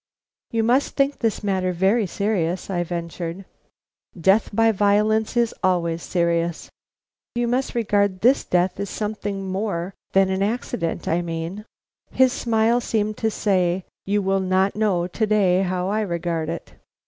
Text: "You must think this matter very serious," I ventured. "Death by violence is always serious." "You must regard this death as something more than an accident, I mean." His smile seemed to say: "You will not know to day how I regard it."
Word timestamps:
"You 0.49 0.63
must 0.63 0.95
think 0.95 1.19
this 1.19 1.43
matter 1.43 1.71
very 1.71 2.07
serious," 2.07 2.71
I 2.71 2.81
ventured. 2.83 3.45
"Death 4.19 4.49
by 4.51 4.71
violence 4.71 5.37
is 5.37 5.53
always 5.63 6.01
serious." 6.01 6.71
"You 7.35 7.47
must 7.47 7.75
regard 7.75 8.21
this 8.21 8.43
death 8.43 8.79
as 8.79 8.89
something 8.89 9.47
more 9.47 9.93
than 10.13 10.31
an 10.31 10.41
accident, 10.41 11.07
I 11.07 11.21
mean." 11.21 11.65
His 12.09 12.33
smile 12.33 12.81
seemed 12.81 13.17
to 13.17 13.29
say: 13.29 13.85
"You 14.07 14.23
will 14.23 14.39
not 14.39 14.75
know 14.75 15.05
to 15.05 15.27
day 15.27 15.61
how 15.61 15.89
I 15.89 16.01
regard 16.01 16.49
it." 16.49 16.73